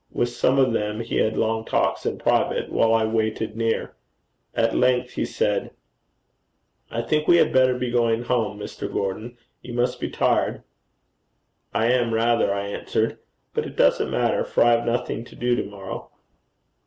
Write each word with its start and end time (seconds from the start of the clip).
With 0.11 0.29
some 0.29 0.57
of 0.57 0.73
them 0.73 1.01
he 1.01 1.17
had 1.17 1.37
long 1.37 1.63
talks 1.63 2.07
in 2.07 2.17
private, 2.17 2.71
while 2.71 2.91
I 2.91 3.05
waited 3.05 3.55
near. 3.55 3.93
At 4.55 4.73
length 4.75 5.11
he 5.11 5.25
said, 5.25 5.69
'I 6.89 7.03
think 7.03 7.27
we 7.27 7.37
had 7.37 7.53
better 7.53 7.77
be 7.77 7.91
going 7.91 8.23
home, 8.23 8.57
Mr. 8.57 8.91
Gordon. 8.91 9.37
You 9.61 9.75
must 9.75 9.99
be 9.99 10.09
tired.' 10.09 10.63
'I 11.75 11.85
am, 11.85 12.13
rather,' 12.15 12.51
I 12.51 12.63
answered. 12.69 13.19
'But 13.53 13.67
it 13.67 13.75
doesn't 13.75 14.09
matter, 14.09 14.43
for 14.43 14.63
I 14.63 14.71
have 14.71 14.87
nothing 14.87 15.23
to 15.23 15.35
do 15.35 15.55
to 15.55 15.65
morrow.' 15.65 16.09